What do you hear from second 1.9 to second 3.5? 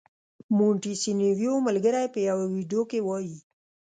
په یوه ویډیو کې وايي.